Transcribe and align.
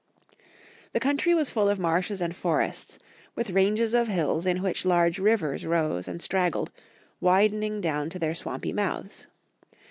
The 0.93 0.99
country 0.99 1.35
was 1.35 1.51
full 1.51 1.69
of 1.69 1.77
marshes 1.77 2.21
and 2.21 2.35
forests, 2.35 2.97
with 3.35 3.51
ranges 3.51 3.93
of 3.93 4.07
hills 4.07 4.47
in 4.47 4.63
which 4.63 4.83
large 4.83 5.19
rivei 5.19 5.53
s 5.53 5.63
rose 5.63 6.07
and 6.07 6.21
strag 6.21 6.53
gled, 6.53 6.69
widening 7.19 7.81
down 7.81 8.09
to 8.09 8.17
their 8.17 8.33
swampy 8.33 8.73
mouths. 8.73 9.27